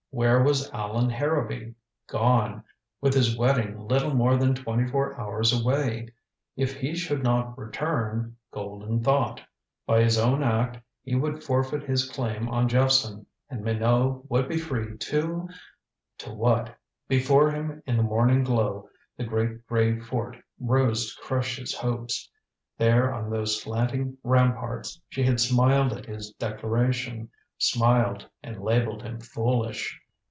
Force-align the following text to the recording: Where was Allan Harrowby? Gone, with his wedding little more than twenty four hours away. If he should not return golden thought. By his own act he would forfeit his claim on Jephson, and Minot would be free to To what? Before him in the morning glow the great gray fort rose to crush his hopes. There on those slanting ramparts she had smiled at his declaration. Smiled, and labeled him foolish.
Where 0.13 0.43
was 0.43 0.69
Allan 0.71 1.09
Harrowby? 1.09 1.73
Gone, 2.07 2.65
with 2.99 3.13
his 3.13 3.37
wedding 3.37 3.79
little 3.87 4.13
more 4.13 4.35
than 4.35 4.53
twenty 4.53 4.85
four 4.85 5.17
hours 5.17 5.53
away. 5.57 6.09
If 6.57 6.75
he 6.75 6.95
should 6.95 7.23
not 7.23 7.57
return 7.57 8.35
golden 8.51 9.01
thought. 9.01 9.39
By 9.87 10.03
his 10.03 10.17
own 10.17 10.43
act 10.43 10.77
he 11.01 11.15
would 11.15 11.41
forfeit 11.45 11.83
his 11.83 12.09
claim 12.09 12.49
on 12.49 12.67
Jephson, 12.67 13.25
and 13.49 13.63
Minot 13.63 14.29
would 14.29 14.49
be 14.49 14.57
free 14.57 14.97
to 14.97 15.47
To 16.17 16.33
what? 16.33 16.77
Before 17.07 17.49
him 17.49 17.81
in 17.85 17.95
the 17.95 18.03
morning 18.03 18.43
glow 18.43 18.89
the 19.15 19.23
great 19.23 19.65
gray 19.65 19.97
fort 19.97 20.35
rose 20.59 21.15
to 21.15 21.21
crush 21.21 21.55
his 21.55 21.73
hopes. 21.73 22.29
There 22.77 23.13
on 23.13 23.29
those 23.29 23.61
slanting 23.61 24.17
ramparts 24.25 24.99
she 25.07 25.23
had 25.23 25.39
smiled 25.39 25.93
at 25.93 26.05
his 26.05 26.31
declaration. 26.31 27.29
Smiled, 27.57 28.27
and 28.41 28.59
labeled 28.59 29.03
him 29.03 29.21
foolish. 29.21 29.99